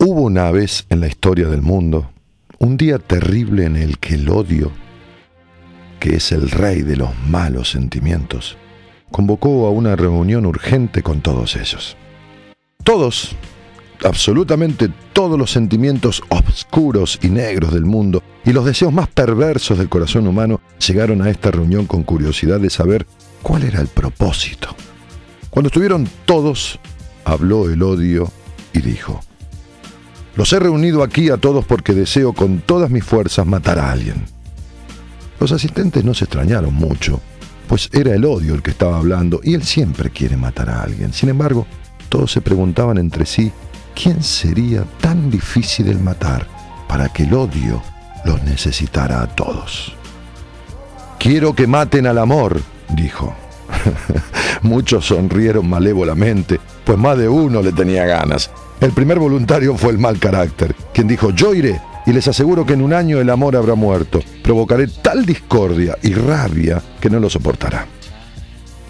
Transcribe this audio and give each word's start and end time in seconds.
Hubo 0.00 0.22
una 0.22 0.52
vez 0.52 0.86
en 0.90 1.00
la 1.00 1.08
historia 1.08 1.48
del 1.48 1.60
mundo 1.60 2.08
un 2.60 2.76
día 2.76 3.00
terrible 3.00 3.64
en 3.64 3.74
el 3.74 3.98
que 3.98 4.14
el 4.14 4.28
odio, 4.28 4.70
que 5.98 6.14
es 6.14 6.30
el 6.30 6.52
rey 6.52 6.82
de 6.82 6.94
los 6.94 7.10
malos 7.26 7.70
sentimientos, 7.70 8.56
convocó 9.10 9.66
a 9.66 9.70
una 9.70 9.96
reunión 9.96 10.46
urgente 10.46 11.02
con 11.02 11.20
todos 11.20 11.56
ellos. 11.56 11.96
Todos, 12.84 13.34
absolutamente 14.04 14.88
todos 15.12 15.36
los 15.36 15.50
sentimientos 15.50 16.22
oscuros 16.28 17.18
y 17.20 17.28
negros 17.30 17.74
del 17.74 17.84
mundo 17.84 18.22
y 18.44 18.52
los 18.52 18.64
deseos 18.64 18.92
más 18.92 19.08
perversos 19.08 19.78
del 19.78 19.88
corazón 19.88 20.28
humano 20.28 20.60
llegaron 20.86 21.22
a 21.22 21.30
esta 21.30 21.50
reunión 21.50 21.86
con 21.86 22.04
curiosidad 22.04 22.60
de 22.60 22.70
saber 22.70 23.04
cuál 23.42 23.64
era 23.64 23.80
el 23.80 23.88
propósito. 23.88 24.68
Cuando 25.50 25.66
estuvieron 25.66 26.08
todos, 26.24 26.78
habló 27.24 27.68
el 27.68 27.82
odio 27.82 28.30
y 28.72 28.80
dijo, 28.80 29.22
los 30.38 30.52
he 30.52 30.60
reunido 30.60 31.02
aquí 31.02 31.30
a 31.30 31.36
todos 31.36 31.64
porque 31.64 31.94
deseo 31.94 32.32
con 32.32 32.60
todas 32.60 32.90
mis 32.90 33.02
fuerzas 33.02 33.44
matar 33.44 33.80
a 33.80 33.90
alguien. 33.90 34.24
Los 35.40 35.50
asistentes 35.50 36.04
no 36.04 36.14
se 36.14 36.26
extrañaron 36.26 36.72
mucho, 36.72 37.20
pues 37.66 37.90
era 37.92 38.14
el 38.14 38.24
odio 38.24 38.54
el 38.54 38.62
que 38.62 38.70
estaba 38.70 38.98
hablando 38.98 39.40
y 39.42 39.54
él 39.54 39.64
siempre 39.64 40.10
quiere 40.10 40.36
matar 40.36 40.70
a 40.70 40.82
alguien. 40.82 41.12
Sin 41.12 41.28
embargo, 41.28 41.66
todos 42.08 42.30
se 42.30 42.40
preguntaban 42.40 42.98
entre 42.98 43.26
sí 43.26 43.50
quién 44.00 44.22
sería 44.22 44.84
tan 45.00 45.28
difícil 45.28 45.88
el 45.88 45.98
matar 45.98 46.46
para 46.86 47.08
que 47.08 47.24
el 47.24 47.34
odio 47.34 47.82
los 48.24 48.40
necesitara 48.44 49.22
a 49.22 49.26
todos. 49.26 49.92
Quiero 51.18 51.52
que 51.56 51.66
maten 51.66 52.06
al 52.06 52.18
amor, 52.18 52.60
dijo. 52.94 53.34
Muchos 54.62 55.06
sonrieron 55.06 55.68
malévolamente, 55.68 56.60
pues 56.84 56.96
más 56.96 57.18
de 57.18 57.28
uno 57.28 57.60
le 57.60 57.72
tenía 57.72 58.06
ganas. 58.06 58.52
El 58.80 58.92
primer 58.92 59.18
voluntario 59.18 59.76
fue 59.76 59.90
el 59.90 59.98
mal 59.98 60.20
carácter, 60.20 60.74
quien 60.94 61.08
dijo, 61.08 61.30
yo 61.30 61.52
iré 61.52 61.80
y 62.06 62.12
les 62.12 62.28
aseguro 62.28 62.64
que 62.64 62.74
en 62.74 62.82
un 62.82 62.92
año 62.92 63.20
el 63.20 63.28
amor 63.28 63.56
habrá 63.56 63.74
muerto. 63.74 64.20
Provocaré 64.42 64.86
tal 64.86 65.26
discordia 65.26 65.96
y 66.00 66.14
rabia 66.14 66.80
que 67.00 67.10
no 67.10 67.18
lo 67.18 67.28
soportará. 67.28 67.86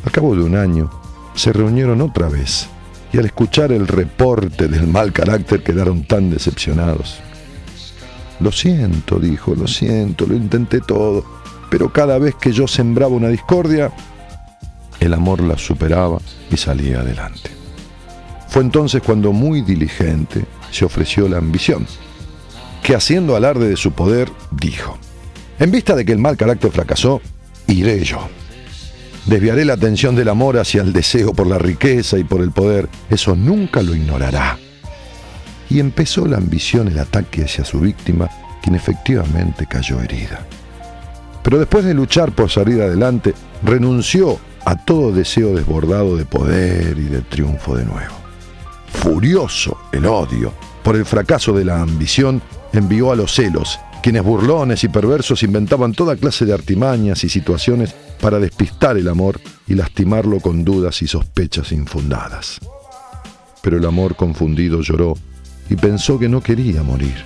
Al 0.04 0.12
cabo 0.12 0.36
de 0.36 0.42
un 0.42 0.56
año, 0.56 0.90
se 1.34 1.54
reunieron 1.54 2.02
otra 2.02 2.28
vez 2.28 2.68
y 3.12 3.18
al 3.18 3.24
escuchar 3.24 3.72
el 3.72 3.88
reporte 3.88 4.68
del 4.68 4.86
mal 4.86 5.12
carácter 5.12 5.62
quedaron 5.62 6.04
tan 6.04 6.28
decepcionados. 6.28 7.20
Lo 8.40 8.52
siento, 8.52 9.18
dijo, 9.18 9.54
lo 9.54 9.66
siento, 9.66 10.26
lo 10.26 10.34
intenté 10.34 10.80
todo, 10.80 11.24
pero 11.70 11.90
cada 11.92 12.18
vez 12.18 12.34
que 12.34 12.52
yo 12.52 12.68
sembraba 12.68 13.14
una 13.14 13.28
discordia, 13.28 13.90
el 15.00 15.14
amor 15.14 15.40
la 15.40 15.56
superaba 15.56 16.18
y 16.50 16.58
salía 16.58 17.00
adelante. 17.00 17.50
Fue 18.48 18.62
entonces 18.62 19.02
cuando 19.02 19.32
muy 19.32 19.60
diligente 19.60 20.44
se 20.70 20.84
ofreció 20.84 21.28
la 21.28 21.38
ambición, 21.38 21.86
que 22.82 22.94
haciendo 22.94 23.36
alarde 23.36 23.68
de 23.68 23.76
su 23.76 23.92
poder, 23.92 24.30
dijo, 24.50 24.98
en 25.58 25.70
vista 25.70 25.94
de 25.94 26.04
que 26.04 26.12
el 26.12 26.18
mal 26.18 26.36
carácter 26.36 26.70
fracasó, 26.70 27.20
iré 27.66 28.02
yo. 28.04 28.26
Desviaré 29.26 29.66
la 29.66 29.74
atención 29.74 30.16
del 30.16 30.30
amor 30.30 30.56
hacia 30.56 30.80
el 30.80 30.94
deseo 30.94 31.34
por 31.34 31.46
la 31.46 31.58
riqueza 31.58 32.18
y 32.18 32.24
por 32.24 32.40
el 32.40 32.50
poder. 32.50 32.88
Eso 33.10 33.36
nunca 33.36 33.82
lo 33.82 33.94
ignorará. 33.94 34.58
Y 35.68 35.80
empezó 35.80 36.24
la 36.24 36.38
ambición 36.38 36.88
el 36.88 36.98
ataque 36.98 37.44
hacia 37.44 37.64
su 37.64 37.80
víctima, 37.80 38.30
quien 38.62 38.74
efectivamente 38.74 39.66
cayó 39.66 40.00
herida. 40.00 40.46
Pero 41.42 41.58
después 41.58 41.84
de 41.84 41.92
luchar 41.92 42.32
por 42.32 42.50
salir 42.50 42.80
adelante, 42.80 43.34
renunció 43.62 44.38
a 44.64 44.82
todo 44.82 45.12
deseo 45.12 45.54
desbordado 45.54 46.16
de 46.16 46.24
poder 46.24 46.96
y 46.96 47.04
de 47.04 47.20
triunfo 47.20 47.76
de 47.76 47.84
nuevo 47.84 48.27
furioso 48.98 49.78
el 49.92 50.06
odio 50.06 50.52
por 50.82 50.96
el 50.96 51.04
fracaso 51.04 51.52
de 51.52 51.64
la 51.64 51.80
ambición, 51.80 52.42
envió 52.72 53.12
a 53.12 53.16
los 53.16 53.34
celos, 53.34 53.78
quienes 54.02 54.22
burlones 54.22 54.82
y 54.84 54.88
perversos 54.88 55.42
inventaban 55.42 55.92
toda 55.92 56.16
clase 56.16 56.44
de 56.44 56.54
artimañas 56.54 57.24
y 57.24 57.28
situaciones 57.28 57.94
para 58.20 58.38
despistar 58.38 58.96
el 58.96 59.08
amor 59.08 59.40
y 59.66 59.74
lastimarlo 59.74 60.40
con 60.40 60.64
dudas 60.64 61.02
y 61.02 61.06
sospechas 61.06 61.72
infundadas. 61.72 62.58
Pero 63.62 63.76
el 63.76 63.84
amor 63.84 64.16
confundido 64.16 64.80
lloró 64.80 65.14
y 65.70 65.76
pensó 65.76 66.18
que 66.18 66.28
no 66.28 66.40
quería 66.40 66.82
morir, 66.82 67.16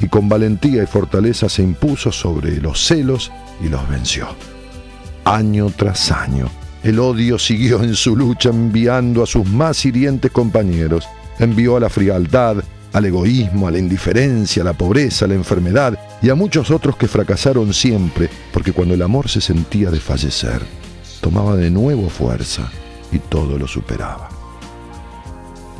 y 0.00 0.08
con 0.08 0.28
valentía 0.28 0.82
y 0.82 0.86
fortaleza 0.86 1.48
se 1.48 1.62
impuso 1.62 2.10
sobre 2.10 2.60
los 2.60 2.84
celos 2.84 3.30
y 3.62 3.68
los 3.68 3.88
venció. 3.88 4.28
Año 5.24 5.70
tras 5.76 6.10
año, 6.10 6.48
el 6.82 6.98
odio 6.98 7.38
siguió 7.38 7.82
en 7.82 7.94
su 7.94 8.16
lucha 8.16 8.48
enviando 8.48 9.22
a 9.22 9.26
sus 9.26 9.46
más 9.46 9.84
hirientes 9.84 10.30
compañeros 10.30 11.06
envió 11.40 11.76
a 11.76 11.80
la 11.80 11.88
frialdad, 11.88 12.62
al 12.92 13.04
egoísmo, 13.04 13.66
a 13.66 13.70
la 13.70 13.78
indiferencia, 13.78 14.62
a 14.62 14.66
la 14.66 14.72
pobreza, 14.72 15.24
a 15.24 15.28
la 15.28 15.34
enfermedad 15.34 15.98
y 16.22 16.28
a 16.28 16.34
muchos 16.34 16.70
otros 16.70 16.96
que 16.96 17.08
fracasaron 17.08 17.72
siempre, 17.72 18.28
porque 18.52 18.72
cuando 18.72 18.94
el 18.94 19.02
amor 19.02 19.28
se 19.28 19.40
sentía 19.40 19.90
de 19.90 20.00
fallecer, 20.00 20.62
tomaba 21.20 21.56
de 21.56 21.70
nuevo 21.70 22.08
fuerza 22.08 22.70
y 23.10 23.18
todo 23.18 23.58
lo 23.58 23.66
superaba. 23.66 24.28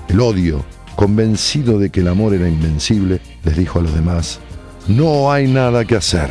El 0.08 0.20
odio, 0.20 0.64
convencido 0.96 1.78
de 1.78 1.90
que 1.90 2.00
el 2.00 2.08
amor 2.08 2.34
era 2.34 2.48
invencible, 2.48 3.20
les 3.44 3.56
dijo 3.56 3.78
a 3.78 3.82
los 3.82 3.94
demás, 3.94 4.40
no 4.88 5.30
hay 5.30 5.46
nada 5.46 5.84
que 5.84 5.96
hacer. 5.96 6.30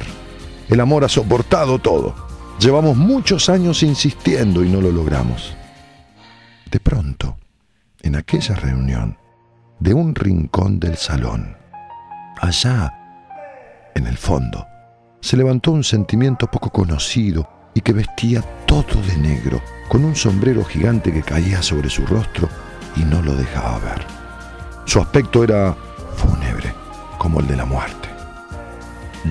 El 0.69 0.79
amor 0.79 1.03
ha 1.03 1.09
soportado 1.09 1.79
todo. 1.79 2.15
Llevamos 2.59 2.97
muchos 2.97 3.47
años 3.47 3.83
insistiendo 3.83 4.63
y 4.63 4.69
no 4.69 4.81
lo 4.81 4.91
logramos. 4.91 5.55
De 6.69 6.79
pronto, 6.79 7.37
en 8.01 8.15
aquella 8.15 8.55
reunión, 8.55 9.18
de 9.79 9.93
un 9.93 10.13
rincón 10.13 10.79
del 10.79 10.97
salón. 10.97 11.55
Allá, 12.41 12.93
en 13.95 14.07
el 14.07 14.17
fondo, 14.17 14.65
se 15.21 15.37
levantó 15.37 15.71
un 15.71 15.83
sentimiento 15.83 16.47
poco 16.47 16.69
conocido 16.69 17.49
y 17.73 17.81
que 17.81 17.93
vestía 17.93 18.41
todo 18.65 19.01
de 19.07 19.17
negro, 19.17 19.61
con 19.87 20.03
un 20.03 20.15
sombrero 20.15 20.63
gigante 20.65 21.13
que 21.13 21.21
caía 21.21 21.61
sobre 21.61 21.89
su 21.89 22.05
rostro 22.05 22.49
y 22.95 23.01
no 23.01 23.21
lo 23.21 23.35
dejaba 23.35 23.79
ver. 23.79 24.05
Su 24.85 24.99
aspecto 24.99 25.43
era 25.43 25.75
fúnebre, 26.15 26.73
como 27.17 27.39
el 27.39 27.47
de 27.47 27.55
la 27.55 27.65
muerte. 27.65 28.09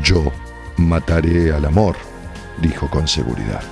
Yo 0.02 0.32
mataré 0.76 1.52
al 1.52 1.64
amor, 1.64 1.96
dijo 2.62 2.88
con 2.88 3.06
seguridad. 3.06 3.62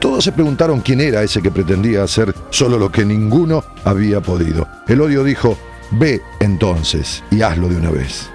Todos 0.00 0.24
se 0.24 0.32
preguntaron 0.32 0.80
quién 0.80 1.00
era 1.00 1.22
ese 1.22 1.42
que 1.42 1.50
pretendía 1.50 2.02
hacer 2.02 2.34
solo 2.50 2.78
lo 2.78 2.92
que 2.92 3.04
ninguno 3.04 3.64
había 3.84 4.20
podido. 4.20 4.68
El 4.86 5.00
odio 5.00 5.24
dijo, 5.24 5.56
Ve 5.92 6.20
entonces 6.40 7.22
y 7.30 7.42
hazlo 7.42 7.68
de 7.68 7.76
una 7.76 7.90
vez. 7.90 8.28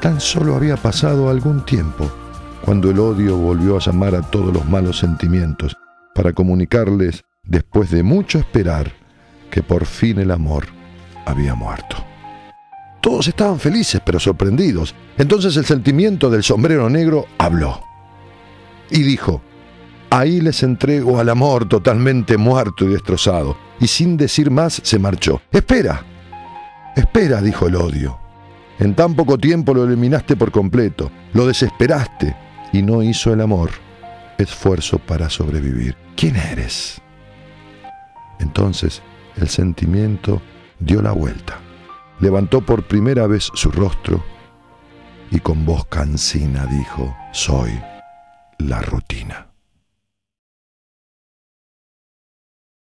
Tan 0.00 0.20
solo 0.20 0.54
había 0.54 0.76
pasado 0.76 1.28
algún 1.28 1.64
tiempo 1.64 2.10
cuando 2.64 2.90
el 2.90 2.98
odio 2.98 3.36
volvió 3.36 3.76
a 3.76 3.80
llamar 3.80 4.14
a 4.14 4.22
todos 4.22 4.52
los 4.52 4.66
malos 4.66 4.98
sentimientos 4.98 5.76
para 6.14 6.32
comunicarles, 6.32 7.24
después 7.44 7.90
de 7.90 8.02
mucho 8.02 8.38
esperar, 8.38 8.92
que 9.50 9.62
por 9.62 9.84
fin 9.84 10.18
el 10.18 10.30
amor 10.30 10.66
había 11.26 11.54
muerto. 11.54 11.96
Todos 13.00 13.28
estaban 13.28 13.60
felices 13.60 14.00
pero 14.04 14.18
sorprendidos. 14.18 14.94
Entonces 15.18 15.56
el 15.56 15.64
sentimiento 15.64 16.30
del 16.30 16.42
sombrero 16.42 16.90
negro 16.90 17.26
habló 17.38 17.80
y 18.90 19.02
dijo, 19.02 19.42
ahí 20.10 20.40
les 20.40 20.62
entrego 20.62 21.18
al 21.18 21.28
amor 21.28 21.68
totalmente 21.68 22.36
muerto 22.36 22.84
y 22.84 22.88
destrozado 22.88 23.56
y 23.80 23.86
sin 23.86 24.16
decir 24.16 24.50
más 24.50 24.80
se 24.82 24.98
marchó. 24.98 25.40
Espera, 25.50 26.04
espera, 26.96 27.40
dijo 27.40 27.66
el 27.66 27.76
odio. 27.76 28.18
En 28.78 28.94
tan 28.94 29.14
poco 29.14 29.38
tiempo 29.38 29.72
lo 29.72 29.84
eliminaste 29.84 30.36
por 30.36 30.50
completo, 30.50 31.10
lo 31.32 31.46
desesperaste 31.46 32.36
y 32.72 32.82
no 32.82 33.02
hizo 33.02 33.32
el 33.32 33.40
amor 33.40 33.70
esfuerzo 34.38 34.98
para 34.98 35.30
sobrevivir. 35.30 35.96
¿Quién 36.14 36.36
eres? 36.36 37.00
Entonces 38.38 39.02
el 39.36 39.48
sentimiento 39.48 40.42
dio 40.78 41.00
la 41.00 41.12
vuelta, 41.12 41.58
levantó 42.20 42.60
por 42.60 42.86
primera 42.86 43.26
vez 43.26 43.50
su 43.54 43.70
rostro 43.70 44.22
y 45.30 45.40
con 45.40 45.64
voz 45.64 45.86
cansina 45.86 46.66
dijo, 46.66 47.16
soy 47.32 47.72
la 48.58 48.80
rutina. 48.82 49.46